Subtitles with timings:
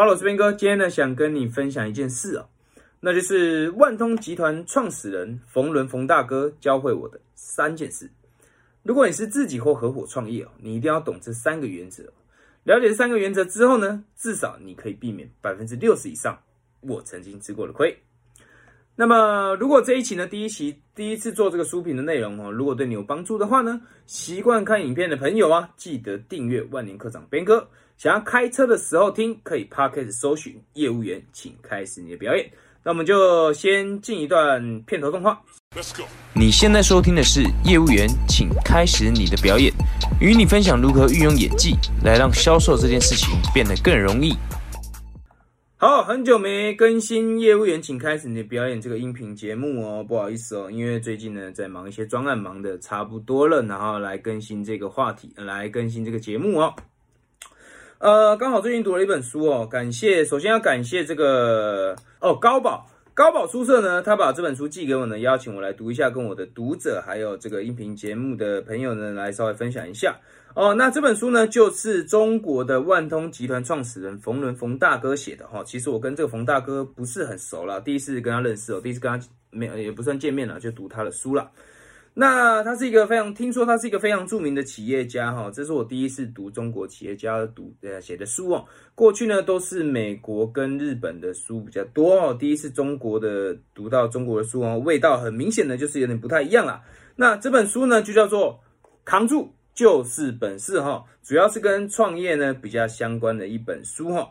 [0.00, 2.48] 好我是边哥，今天呢想跟你分享一件事哦，
[3.00, 8.10] 那就是万通集团创始人冯仑冯大哥教会我的三件事。
[8.82, 12.04] 如果你是自己或合伙创业哦，你一定要懂这三个原则。
[12.64, 16.40] 了解这三个原则之后呢，至少你可以避免百分之六十以上
[16.80, 17.94] 我曾经吃过的亏。
[18.96, 27.68] 那么，如果这一期呢，第一期第一次做这个书评的内容哦，如果对你有帮助的话呢，习惯看影片的朋友啊，记得订阅万年课长边哥。
[28.00, 32.50] 想要开车的时候听，可以 p a r k e t 搜寻业务员，请开始你的表演。
[32.82, 35.38] 那我们就先进一段片头动画。
[35.76, 36.08] Let's go。
[36.32, 39.70] 你现在收听的是业务员，请开始你的表演，
[40.18, 44.32] 与你分享如何运用演技来让销售这件事情变得更容易。
[45.76, 56.74] 好，很久没更新业务员，请开始你的表演这个音频节目哦，不好意思哦，因为最近呢在忙一些专案，忙的差不多了，然后来更新这个话题，来更新这个节目哦。
[58.00, 70.18] 呃，刚好最近读了一本书哦，感谢，首先要感谢这个哦高宝高宝书社呢，他把这本书寄给我呢，邀请我来读一下，跟我的读者还有这个音频节目的朋友呢，来稍微分享一下
[70.54, 70.72] 哦。
[70.72, 75.62] 那这本书呢，就是中国的万通集团创始人冯仑冯大哥写的哈。
[75.62, 81.50] 其实我跟这个冯大哥不是很熟了，第一次跟他认识哦，第一次跟他没也不算见面了，就读他的书了。
[82.12, 88.64] 那他是一个非常听说他是一个非常著名的企业家哈，这是我第一次读中国企业家读呃写的书哦。
[88.94, 96.82] 过去呢都是美国跟日本的书比较多哦，第一次中国的读到中国的书哦，味道很明显的就是有点不太一样啦。
[97.16, 98.60] 那这本书呢就叫做
[99.04, 104.30] 扛住就是本事哈，主要是跟创业呢比较相关的一本书哈。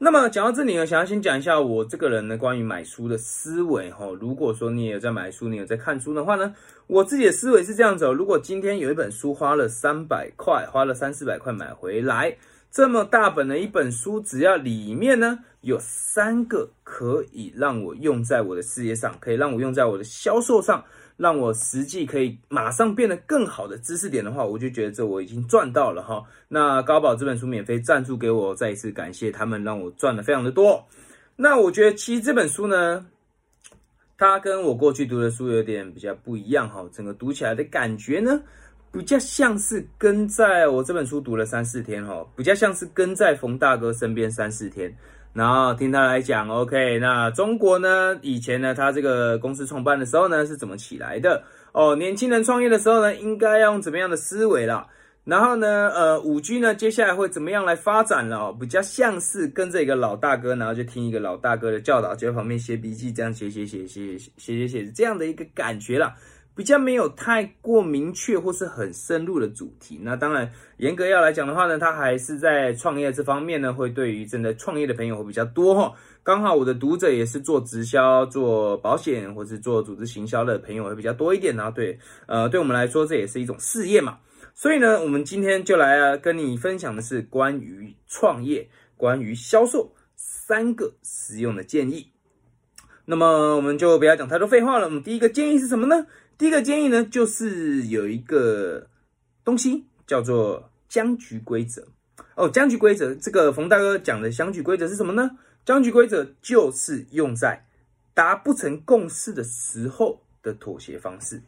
[0.00, 4.06] 那么讲到这里呢，想要先讲一下我这个人呢关于买书的思维哈。
[4.20, 6.54] 如果说你也有在买书，你有在看书的话呢，
[6.86, 8.12] 我自己的思维是这样子哦。
[8.12, 12.36] 如果今天有一本书花了三百块，花了三四百块买回来，
[12.70, 20.84] 这么大本的一本书，只要里面呢有三个可以让我用在我的事业上，可以让我用在我的销售上。
[21.18, 26.22] 让我实际可以马上变得更好的知识点的话，我就觉得这我已经赚到了哈。
[26.46, 30.86] 那高宝这本书免费赞助给我，再一次感谢他们，让我赚的非常的多。
[31.34, 33.04] 那我觉得其实这本书呢，
[34.16, 36.88] 它跟我过去读的书有点比较不一样哈。
[36.92, 38.40] 整个读起来的感觉呢，
[38.92, 44.96] 比较像是跟在我这本书读了三四天哈，比较像是跟在冯大哥身边三四天。
[45.32, 48.18] 然后听他来讲，OK，那中国呢？
[48.22, 51.42] 以前呢，他这个公司创办的时候呢，是怎么起来的？
[51.72, 54.86] 哦，年轻人创业的时候呢，应该要用怎么样的思维啦？
[55.24, 58.50] 然后呢，呃，五 G 呢，接下来会怎么样来发展了？
[58.58, 66.14] 比较像是跟着一个老大哥，然后就听一个老大哥的教导，就在旁边写笔记，这样写写写写写写写写，这样的一个感觉啦。
[66.58, 69.96] 比较没有太过明确或是很深入的主题。
[70.02, 75.92] 那当然，严格要来讲的话呢，它还是在创业这方面呢，会对于正在创业的朋友会比较多哈。
[76.24, 81.54] 刚好我的读者也是做直销、做保险或是做组织行销的朋友会比较多一点。
[81.54, 84.18] 然后对，呃，对我们来说这也是一种事业嘛。
[84.52, 92.10] 所以呢，我们今天就来啊跟你分享的是关于创业、关于销售三个实用的建议。
[93.04, 94.86] 那么我们就不要讲太多废话了。
[94.86, 96.04] 我们第一个建议是什么呢？
[96.38, 98.88] 第一个建议呢，就是有一个
[99.44, 101.84] 东西叫做僵局规则
[102.36, 102.48] 哦。
[102.48, 105.28] 僵局规则，这个冯大哥讲的僵局规则是什么呢？
[105.66, 107.66] 僵局规则就是用在
[108.14, 111.42] 达不成共识的时候的妥协方式。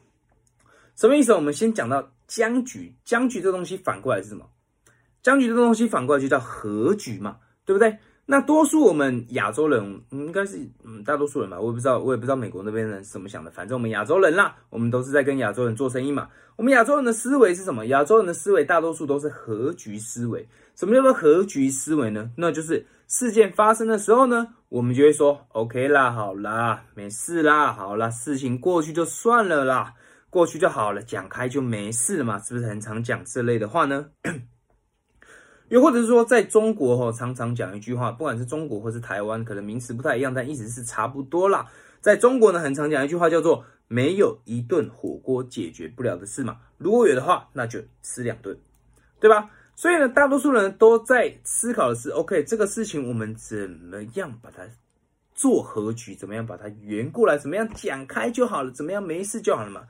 [0.96, 1.32] 什么意思？
[1.32, 4.50] 我们先讲到僵局，僵局这东西反过来是什么？
[5.22, 7.96] 僵局这东西反过来就叫和局嘛，对不对？
[8.26, 13.50] 那多数我们亚洲人应该是嗯大多数人吧，我也不知道，我也不知道美国那边人是怎么想的。
[13.50, 16.28] 反正我们亚洲人啦，我们都是在跟亚洲人做生意嘛。
[16.56, 17.86] 我们亚洲人的思维是什么？
[17.86, 20.48] 亚洲人的思维大多数都是和局思维。
[20.76, 22.30] 什么叫做和局思维呢？
[22.36, 29.92] 那就是事件发生的时候呢，我们就会说 OK 啦，好啦，没事啦，好啦，事情过去就算了啦，
[30.30, 34.06] 过去就好了，讲开就没事嘛，是不是很常讲这类的话呢？
[35.70, 41.66] 又或者是说，在中国哈，常常讲一句话，不管是中国或是台湾，可能名词不太一样，但意思是差不多啦。
[42.00, 46.56] 在中国呢，很常讲一句话，叫做“没有一顿火锅解决不了的事嘛”。
[46.76, 48.58] 如果有的话，那就吃两顿，
[49.20, 49.48] 对吧？
[49.76, 54.64] 所以呢，大多数人都在思考的是：OK，这个事情我们怎么样把它
[55.34, 56.16] 做和局？
[56.16, 57.38] 怎么样把它圆过来？
[57.38, 58.72] 怎么样讲开就好了？
[58.72, 59.82] 怎么样没事就好了嘛？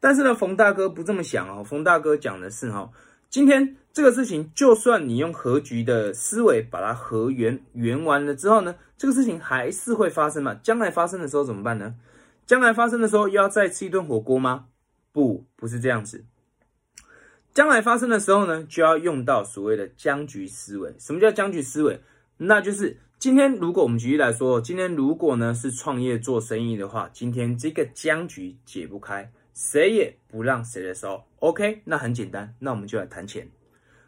[0.00, 1.62] 但是呢，冯大哥不这么想哦。
[1.62, 2.90] 冯大哥讲的是哈。
[3.28, 10.52] 今天这个事情，就算你用和局的思维把它和圆圆完了之后呢，这个事情还是会发生嘛？
[10.62, 11.94] 将来发生的时候怎么办呢？
[12.44, 14.66] 将来发生的时候又要再吃一顿火锅吗？
[15.12, 16.26] 不，不是这样子。
[17.54, 20.94] 将来发生的时候呢，就要用到所谓的僵局思维。
[20.98, 21.98] 什么叫僵局思维？
[22.36, 33.48] 那就是今天如果我们举例来说，今天如果呢是创业做生意的话，今天这个僵局解不开，谁也不让谁的时候，OK，那很简单，那我们就来谈钱，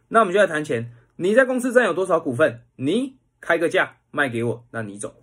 [0.08, 0.92] 那我们就来谈钱。
[1.16, 2.62] 你在公司占有多少股份？
[2.76, 5.14] 你开个价卖给我，那你走。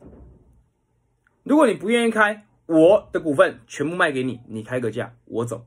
[1.44, 5.66] 如果你不愿意开，我的股份全部卖给你，你开个价，我走。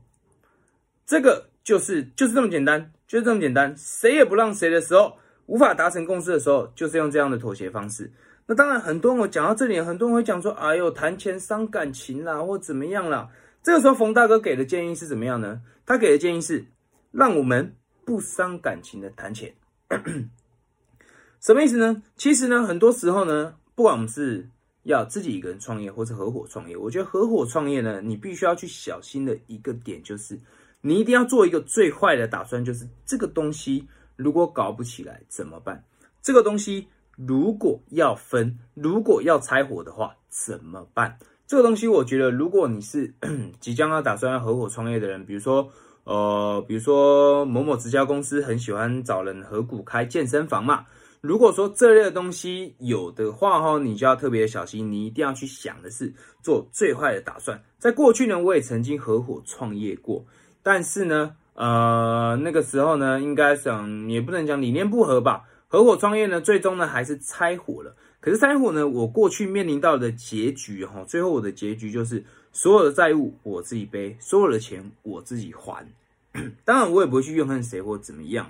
[1.05, 3.73] 这个就是就是这么简单，就是这么简单。
[3.77, 5.17] 谁也不让谁的时候，
[5.47, 8.11] 无法达成共识的时候，就是用这样的妥协方式。
[8.45, 13.29] 那当然，很多人我讲到这里，很多人会讲说：“哎呦，谈钱伤感情啦，或怎么样啦。”
[13.63, 15.61] 这个时候，冯大哥给的建议是怎么样呢？
[15.85, 16.65] 他给的建议是
[17.11, 17.75] 让我们
[18.09, 19.53] 不伤感情的谈钱。
[21.39, 22.01] 什么意思呢？
[22.15, 24.49] 其实呢，很多时候呢，不管我们是
[24.81, 30.39] 要自己一个人创业，或是合伙创业，我觉得合伙创业呢，你必须要去小心的一个点就是。
[30.81, 35.83] 你一定要做一个最坏的打算，就是这个东西如果搞不起来怎么办？
[36.21, 41.19] 这个东西如果要分，如果要拆伙的话怎么办？
[41.45, 43.13] 这个东西我觉得，如果你是
[43.59, 45.69] 即将要打算要合伙创业的人，比如说
[46.09, 50.83] 呃，比如说某某直销公司很喜欢找人合股开健身房嘛。
[51.21, 56.11] 如果说这类的东西有的话哈，你就要特别小心，你一定要去想的是
[56.41, 57.61] 做最坏的打算。
[57.77, 60.25] 在过去呢，我也曾经合伙创业过。
[60.63, 65.43] 但是呢，呃，那个时候呢，应该想也不能讲理念不合吧。
[65.67, 67.95] 合伙创业呢，最终呢还是拆伙了。
[68.19, 72.25] 可是拆伙呢，我过去面临到的结局哈，最后我的结局就是
[72.61, 75.87] 所有的债务我自己背，所有的钱我自己还。
[76.65, 78.45] 当然，我也不会去怨恨谁或怎么样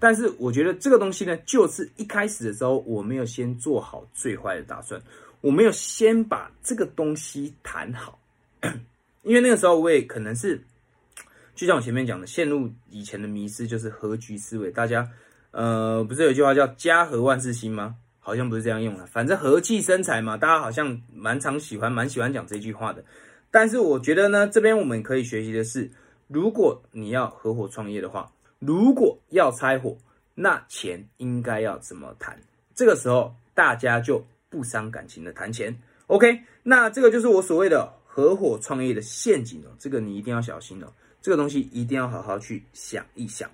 [0.00, 5.00] 但是我觉得这个东西呢，就是一开始的时候我没有先做好最坏的打算，
[5.40, 8.18] 我没有先把这个东西谈好，
[9.22, 10.60] 因为那个时候我也可能是。
[11.54, 14.72] 就像我前面讲的，陷入以前的迷失就是合局思维。
[14.72, 15.08] 大家，
[15.52, 17.94] 呃，不是有句话叫“家和万事兴”吗？
[18.18, 19.06] 好像不是这样用的。
[19.06, 23.04] 反正和气生财嘛，大家好像蛮常喜欢、蛮喜欢讲这句话的。
[23.54, 25.88] 但是我觉得呢，这边我们可以学习的是，
[26.26, 28.28] 如果你要合伙创业的话，
[28.58, 29.96] 如果要拆伙，
[30.34, 32.36] 那钱应该要怎么谈？
[32.74, 35.72] 这个时候大家就不伤感情的谈钱。
[36.08, 40.88] OK，那这个就是我所谓的合伙创业的陷阱哦，这个你一定要小心哦。
[41.22, 43.48] 这个东西一定要好好去想一想。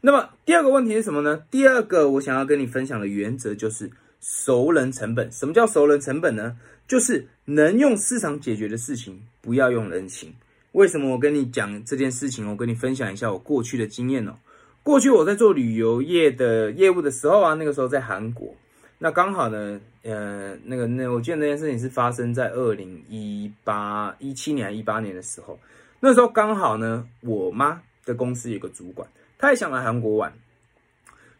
[0.00, 1.44] 那么第二个问题是什么呢？
[1.48, 3.88] 第二个我想要跟你分享的原则就是
[4.20, 5.30] 熟人成本。
[5.32, 6.56] 什么叫熟人成本呢？
[6.86, 10.34] 就是能用市场解决的事情，不要用人情。
[10.72, 12.48] 为什么我跟你讲这件事情？
[12.48, 14.34] 我跟你分享一下我过去的经验哦。
[14.82, 18.54] 过去我在做旅游业的业务的时候啊，那个时候在韩国，
[18.98, 25.58] 那刚好呢，呃，那个那我记得那件事情是发生在二零一八一七年一八年的时候。
[26.00, 29.06] 那时候刚好呢，我妈的公司有个主管，
[29.38, 30.32] 他也想来韩国玩，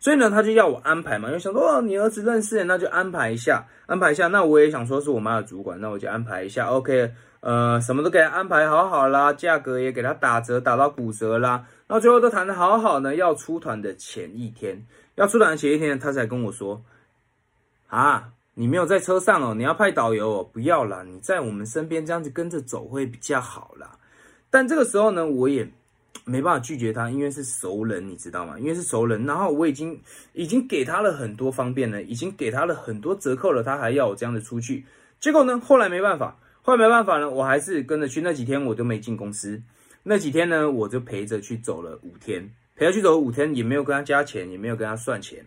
[0.00, 4.28] 所以呢，他就要我安排嘛，就想说哦，你儿子认识，那就安排一下，安排一下。
[4.28, 6.68] 那我也想说是我妈的主管，那我就安排一下。
[6.68, 11.66] OK，呃，什么都给他安排好好啦，价格也给他打折，打到骨折啦。
[11.86, 14.82] 然后最后都谈的好好呢，要出团的前一天，
[15.16, 16.80] 要出团的前一天，他才跟我说，
[17.88, 23.98] 啊，你没有在车上哦，你要派导游哦，不要啦，你在我们身边这样子跟着走会比较好啦。
[24.48, 25.70] 但这个时候呢，我也
[26.24, 28.58] 没办法拒绝他，因为是熟人，你知道吗？
[28.58, 30.00] 因为是熟人，然后我已经
[30.32, 34.84] 已经给他了很多方便了，已经给他了很多折扣了，他还要我这样的出去。
[35.18, 38.20] 结果呢，后来没办法，后来没办法呢，我还是跟着去。
[38.20, 39.60] 那几天我都没进公司，
[40.02, 45.44] 那几天呢，我就陪着去走了五天，陪他去走了五天，也没有跟他加钱，也没有跟他算钱。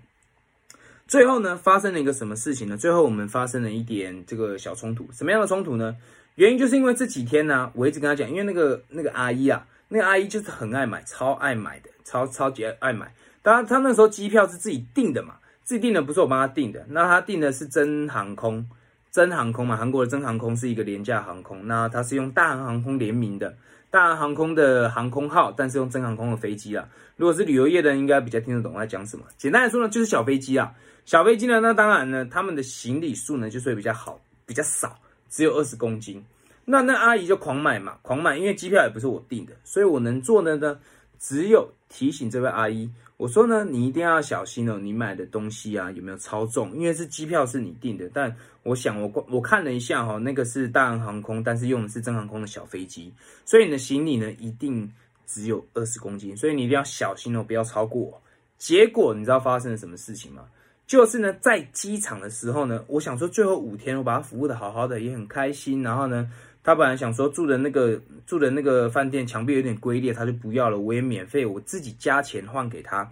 [1.07, 2.77] 最后呢，发生了一个什么事情呢？
[2.77, 5.95] 最后我们发生了一点这个小冲突，什么样的冲突呢？
[6.35, 13.13] 原因就是因为这几天呢，我一直跟他讲，因为那个那个阿姨啊，那个阿姨就是很爱买，超爱买的，超超级爱买。
[13.43, 16.83] 当然，她那时候机票是自己订的嘛，自己订的不是我帮她订的。
[16.89, 18.67] 那她订的是真航空，
[19.11, 21.67] 真航空嘛，韩国的真航空是一个廉价航空。
[21.67, 23.55] 那他是用大韩航空联名的，
[23.91, 26.89] 大韩航空的航空号，但是用真航空的飞机啊。
[27.15, 29.23] 如果是旅游业的，应该比较听得懂我在讲什么。
[29.37, 30.73] 简单来说呢，就是小飞机啊，
[31.05, 34.97] 小飞机呢，那当然呢，他们的行李数呢，就是会比较好，比较少。
[35.29, 36.23] 只有二十公斤，
[36.65, 40.79] 那那阿姨就狂买嘛，狂买，因为机票也不是我订的，所以我能做的呢，
[41.19, 46.73] 只有提醒这位阿姨，我说呢，你一定要小心哦，你买的东西啊有没有超重？
[46.75, 53.13] 因为是机票是你订的，但我想我我看了一下哈，那个是大韩航空，但是用的是真航空的小飞机，
[53.45, 54.89] 所以你的行李呢一定
[55.25, 58.21] 只有二十公斤，所以你一定要小心哦，不要超过。
[58.57, 60.45] 结果你知道发生了什么事情吗？
[60.85, 65.81] 就是呢，在机场的时候呢，我想说最后五天我把它服务的好好的，也很开心。
[65.81, 66.29] 然后呢，
[66.63, 73.11] 他本来想说住的那个住的那个饭店墙壁有点龟裂，他就不要了，我也免费我自己加钱换给他。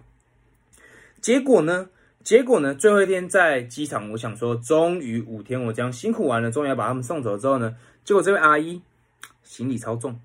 [1.20, 1.88] 结果呢，
[2.24, 8.80] 结果呢，最后一天在机场，我想说，终于五天我这样辛苦完了，终于要把他们送走之后呢，结果这位阿姨
[9.42, 10.18] 行李超重，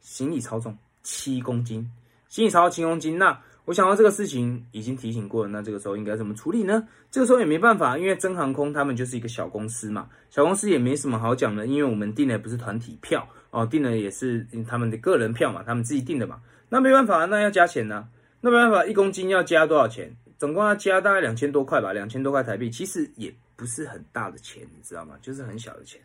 [0.00, 1.90] 行李超重七公斤，
[2.28, 3.16] 行李超七公斤。
[3.16, 6.86] 那我想到这个事情已经提醒过了，那这个时候应该怎么处理呢？
[7.10, 18.08] 这个时候也没办法，因为真航空他们就是一个小公司嘛，小公司也没什么好讲的，因为我们订的不是团体票哦，订的也是他们的个人票嘛，他们自己订的嘛，那没办法，那要加钱呢，
[18.40, 20.16] 那没办法，一公斤要加多少钱？
[20.38, 25.14] 总共要加大概两千多块吧，两千多块台币，其实也不是很大的钱，你知道吗？
[25.22, 26.00] 就是很小的钱。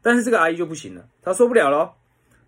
[0.00, 1.94] 但是这个阿姨就不行了，她受不了咯，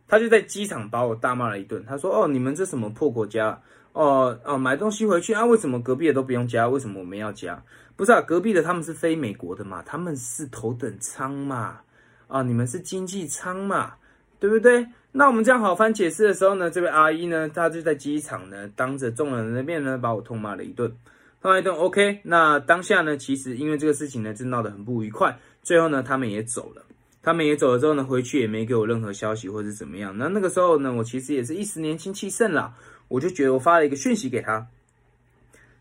[0.08, 1.84] 她就在机场把我大骂了一顿。
[1.84, 3.60] 她说：“哦，你们这什么破国家？
[3.94, 5.44] 哦哦，买东西回去啊？
[5.44, 6.68] 为什么隔壁的都不用加？
[6.68, 7.62] 为什么我们要加？
[7.96, 11.80] 不是啊，隔壁的他们是飞美国的嘛，他们是头等舱嘛，
[12.26, 13.94] 啊，你们是经济舱嘛，
[14.38, 14.86] 对不对？
[15.12, 20.92] 那我们这样好翻解释的时候呢，这位阿姨呢，她就在机场呢，当着众人的面呢，把我痛骂了一顿。”
[21.44, 25.38] 另一顿 OK，那当下呢，其实因为这个事情呢，就闹得很不愉快。
[25.62, 26.82] 最后呢，他们也走了。
[27.22, 30.16] 他们也走了之后呢，回去也没给我任何消息或者怎么样。
[30.16, 32.74] 那那个时候呢，我其实也是一时年轻气盛啦，
[33.08, 34.66] 我就觉得我发了一个讯息给他。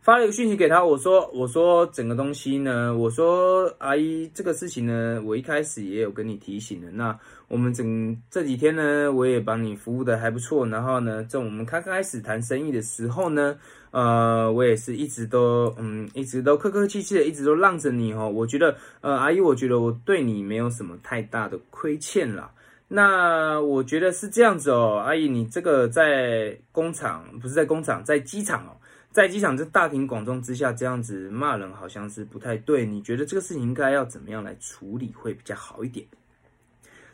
[0.01, 6.91] 发了一个讯息给他，我说：“我说整个东西呢，我说阿姨这个事情呢，我一开始也有跟你提醒的。
[6.91, 10.67] 那我们整这几天呢，我也帮你服务的还不错。
[10.67, 13.57] 然后呢，在我们刚开始谈生意的时候呢，
[13.91, 18.29] 呃，我也是一直都嗯，一直都客客气气的，一直都让着你哦。
[18.29, 22.51] 我觉得，呃，阿姨，我觉得我对你没有什么太大的亏欠啦。
[22.95, 28.77] 那我觉得是这样子哦，阿姨，你这个在工厂不是在工厂，在机场哦。”
[29.13, 32.83] 在机场这大庭广众之下这样子骂人，好像是不太对。
[32.83, 36.03] 你觉得这个事情应该要怎么样来处理会比较好一点？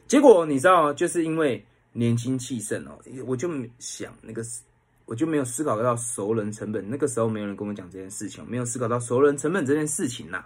[0.08, 4.42] 结果你知道，就是因为年轻气盛哦，我就想那个，
[5.06, 6.90] 我就没有思考到熟人成本。
[6.90, 10.46] 那个时候没有人跟我讲这件事情，没有思考到熟人成本这件事情呐。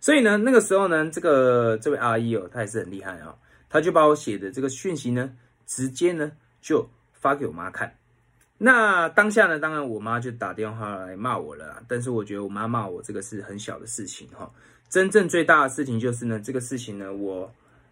[0.00, 3.34] 所以呢，那个时候呢，这个这位阿姨哦，她也是很厉害啊，
[3.72, 5.32] 他就把我写的这个讯息呢，
[5.66, 7.90] 直接呢就发给我妈看。
[8.58, 11.82] 那当下呢，当然我妈就打电话来骂我了。
[11.88, 14.48] 但是我觉得我妈骂我这个是很小的事情哈，
[14.90, 17.50] 真正最大的事情就是呢，这个事情呢，我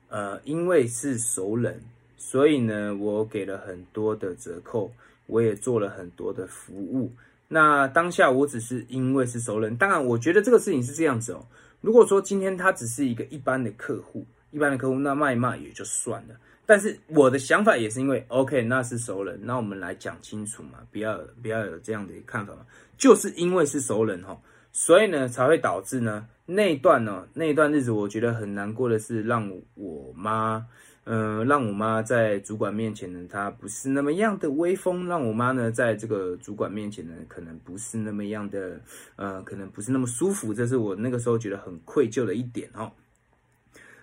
[0.08, 1.80] 呃因为是熟人，
[2.18, 4.92] 所以呢我给了很多的折扣，
[5.26, 7.10] 我也做了很多的服务。
[7.48, 11.44] 那当下我只是因为是熟人，当然我觉得这个事情是这样子哦。
[11.80, 16.34] 如果说今天他只是一个一般的客户，一般的客户，那骂一骂也就算了。
[16.66, 22.60] 但是我的想法也是因为，OK，那是熟人，那我们来讲清楚嘛，不要不要有这样的看法嘛，
[22.96, 24.40] 就是因为是熟人哈，
[24.70, 30.64] 所以呢才会导致呢那段呢那段日子，我觉得很难过的是让我妈，
[31.04, 38.80] 嗯，让我妈在主管面前呢，她不是那么样的威风，让我妈呢在这个主管面前呢，可能不是那么样的，
[39.16, 42.92] 呃，可能不是那么舒服，这是我那个时候觉得很愧疚的一点哈。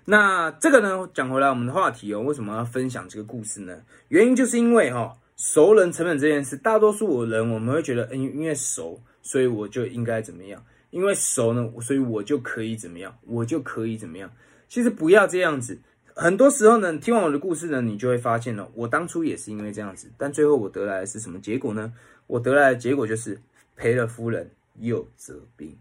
[0.09, 3.77] 那这个呢，讲回来我们的话题哦，为什么要分享这个故事呢？
[4.07, 10.63] 原因就是因为哈，熟人成本这件事，大多数人我们会觉得，嗯因为熟，所以我就应该怎么样？
[10.91, 13.13] 因为熟呢，所以我就可以怎么样？
[13.25, 14.31] 我就可以怎么样？
[14.69, 15.77] 其实不要这样子。
[16.15, 21.91] 很多时候呢，听完我的故事呢，你就会发现了，我当初也是因为这样子，但最后我得来的是什么结果呢？
[22.27, 23.37] 我得来的结果就是
[23.75, 24.49] 赔了夫人
[24.79, 25.75] 又折兵，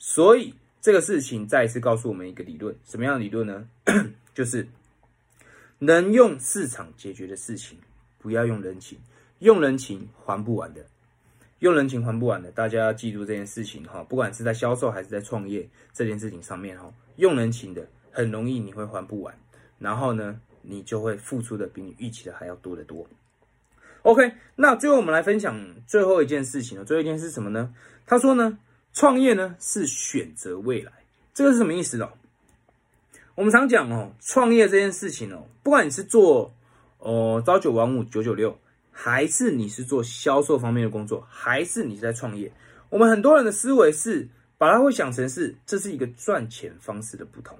[0.00, 0.52] 所以。
[0.82, 3.68] 这个事情再一次告诉我们一个理论，什么样的理论呢？
[4.34, 4.66] 就是
[5.78, 7.78] 能用市场解决的事情，
[8.18, 8.98] 不要用人情，
[9.38, 10.84] 用人情还不完的，
[11.60, 14.02] 用人情还不完的，大家要记住这件事情哈。
[14.02, 19.32] 不管是在销售还是在创业这件事情上面哈，用人情的很容易你会还不完，
[19.78, 23.06] 然后呢，你就会付出的比你预期的还要多得多。
[24.02, 26.84] OK，那最后我们来分享最后一件事情。
[26.84, 27.72] 最后一件是什么呢？
[28.04, 28.58] 他说呢。
[28.92, 30.92] 创业呢是选择未来，
[31.32, 32.10] 这个是什么意思哦？
[33.34, 36.52] 我们常讲哦，创业这件事情哦，不管你是做
[36.98, 38.58] 哦朝九晚五九九六，
[38.90, 42.52] 还是你是做销售方面的工作，还是你是在创业，
[42.90, 47.58] 我们很多人的思维是把它会想成是这是一个赚钱方式的不同。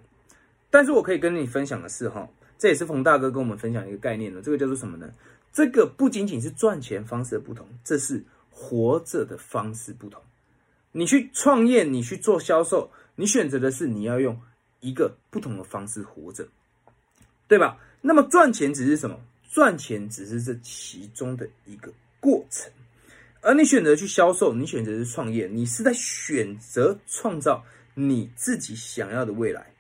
[0.71, 5.11] 但是我可以跟你分享的是哈，这也是冯大哥跟我们分享一个概念呢，这个叫做什么呢？
[5.51, 10.23] 这个不仅仅是赚钱方式的不同，这是活着的方式不同。
[10.93, 14.39] 你去创业，你去做销售，你选择的是你要用
[14.81, 16.47] 一个不同的方式活着，
[17.49, 17.79] 对吧？
[18.01, 19.19] 那么赚钱只是什么？
[19.51, 22.73] 赚钱只是这其中的一个过程，
[23.41, 29.72] 而你选择去销售，你选择是创业，你是在选择创造你自己想要的未来。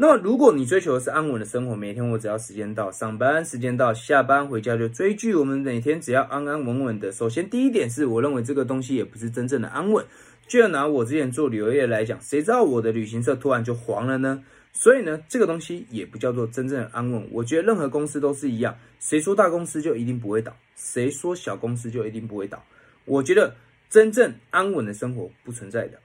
[0.00, 7.10] 那么，如果你追求的是安稳的生活，每天我只要时间到上班，时间到下班回家就追剧，我们每天只要安安稳稳的。
[7.10, 10.06] 首先，第一点是我认为这个东西也不是真正的安稳。
[10.46, 14.44] 就拿我之前做旅游业来讲，谁知道我的旅行社突然就黄了呢？
[14.72, 17.28] 所以呢，这个东西也不叫做真正的安稳。
[17.32, 20.54] 我觉得任何公司都是一样，谁说大公司就一定不会倒？
[20.76, 22.62] 谁说小公司就一定不会倒？
[23.04, 23.56] 我觉得
[23.90, 25.98] 真正安稳的生活不存在的。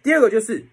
[0.00, 0.64] 第二个就是，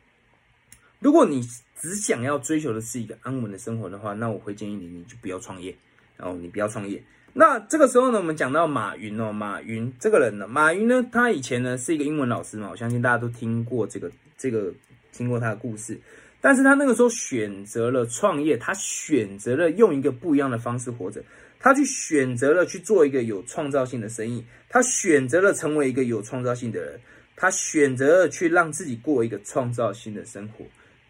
[1.00, 1.41] 如果你
[1.79, 5.74] 只想要追求的是一个安稳的生活的话，那我会建议你，你就不要创业，
[6.18, 7.01] 然后你不要创业。
[7.32, 14.74] 那这个时候呢，我们讲到马云哦，马云这个人呢，马云呢，他以前呢是一个英文老师嘛，我相信大家都听过这个这个
[15.13, 15.98] 听过他的故事。
[16.41, 21.24] 但是他那个时候选择了创业，他选择了用一个不一样的方式活着，
[21.60, 27.00] 他去选择了去做一个有创造性的生意，他选择了成为一个有创造性的人，
[27.36, 30.65] 他选择了去让自己过一个创造性的生活。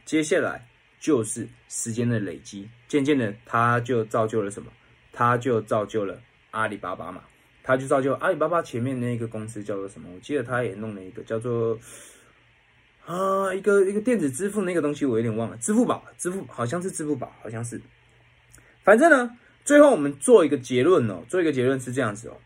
[0.10, 0.68] 接下来
[1.00, 4.72] 就是时间的累积，渐渐的他就造就了什么？
[5.14, 7.22] 他就造就了阿里巴巴嘛，
[7.62, 10.10] 他就造就阿里巴巴前面那个公司叫做什么？
[10.12, 11.78] 我记得他也弄了一个叫做。
[13.06, 15.56] 啊，一个一个电子支付那个东西，我有点忘了。
[15.58, 17.80] 支付宝，支付好像是支付宝，好像是。
[18.84, 22.38] 反正呢，最后我们做一个结论哦，做一个结论是这样子哦。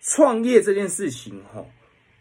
[0.00, 1.62] 创业这件事情哈，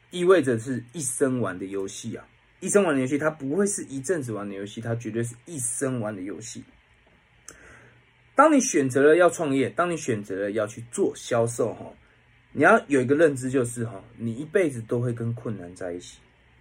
[0.10, 2.26] 意味着是一生玩的游戏啊，
[2.62, 6.64] 一生玩的游戏，它不会是一阵子玩的游戏，它绝对是一生玩的游戏。
[8.34, 11.92] 当你选择了要创业，当你选择了要去做销售哈，
[12.54, 16.18] 你要有一个认知就是哈，你一辈子都会跟困难在一起。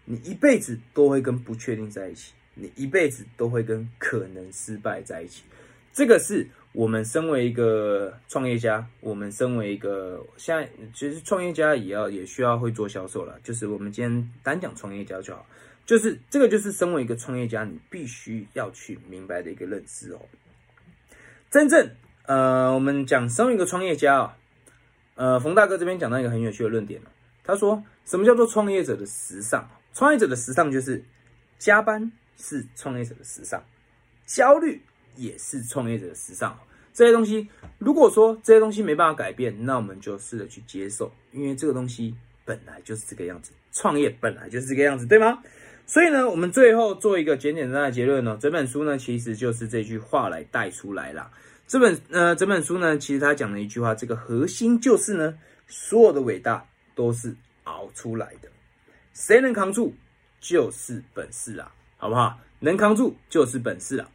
[0.07, 5.45] 你一辈子都会跟不确定在一起，你一辈子都会跟可能失败在一起。
[5.93, 13.39] 这个是我们身为一个创业家，我们身为一个现在其实创业家也要也需要会做销售了。
[13.43, 15.45] 就是我们今天单讲创业家就好，
[15.85, 20.21] 就是这个就是身为一个创业家，你必须要去明白的一个认知哦。
[21.51, 21.91] 真正
[22.27, 24.37] 呃，我们讲身为一个创业家啊，
[25.17, 27.03] 呃，冯大哥这边讲到一个很有趣的论点
[27.43, 29.69] 他说什么叫做创业者的时尚？
[29.93, 31.03] 创业者的时尚就是
[31.59, 33.61] 加班是创业者的时尚，
[34.25, 34.81] 焦虑
[35.21, 36.59] 也是创业者的时尚。
[36.93, 45.39] 这些东西，如果说这些东西没办法改变，那我们就试着去接受，因为这个东西本来就是这个样子，创业本来就是这个样子，对吗？
[45.87, 51.31] 所以呢，我们最后做一个简简单单的结论呢，整本书呢其实就是这句话来带出来啦。
[51.67, 55.37] 这本呃，整本书呢，其实他讲了一句话，这个核心就是呢，
[55.69, 58.49] 所有的伟大都是熬出来的。
[59.15, 59.95] 谁能扛住，
[60.41, 62.39] 就是本事啊，好不好？
[62.59, 64.09] 能扛住就是本事啊。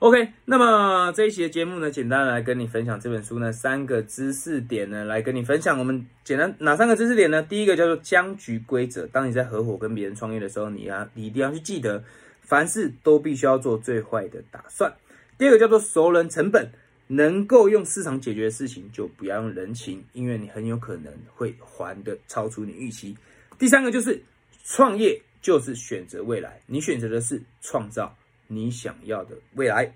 [0.00, 5.78] OK，那么这一期的节目呢，简单来跟你分享这本书呢三个知识点呢，来跟你分享。
[5.78, 7.42] 我们简单哪三个知识点呢？
[7.42, 9.06] 第一个叫做僵局规则。
[9.06, 12.04] 当你在合伙跟别人创业的时候，你要你一定要去记得，
[12.42, 14.92] 凡事都必须要做最坏的打算。
[15.38, 16.70] 第二个叫做熟人成本，
[17.06, 23.16] 能够用市场解决的事情，就不要用人情，因为你很有可能会还的超出你预期。
[23.58, 24.20] 第三个就是
[24.64, 26.60] 创业，就是选择未来。
[26.66, 28.14] 你选择的是创造
[28.54, 29.92] 你想要的未来。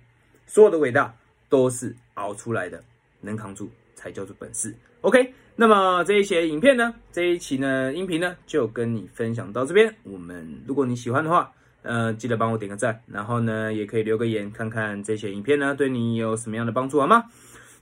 [0.46, 1.14] 所有的伟大
[1.48, 2.82] 都是熬出来的，
[3.20, 4.74] 能扛住才叫做本事。
[5.02, 9.94] OK，那么这一些影片呢，这一期呢音频呢，就跟你分享到这边。
[10.02, 17.24] 我们如果你喜欢的话，呃，记得帮我点个赞，然后呢，也可以留个言，看看这些影片呢对你有什么样的帮助，好吗？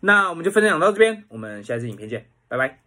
[0.01, 2.86] 那我们就分享到这边，我们下一次影片见，拜拜。